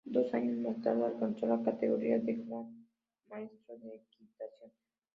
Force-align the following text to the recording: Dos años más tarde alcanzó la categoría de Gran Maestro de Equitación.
Dos 0.03 0.33
años 0.33 0.57
más 0.57 0.81
tarde 0.81 1.05
alcanzó 1.05 1.45
la 1.45 1.61
categoría 1.61 2.17
de 2.17 2.33
Gran 2.33 2.87
Maestro 3.29 3.77
de 3.77 3.97
Equitación. 3.97 4.71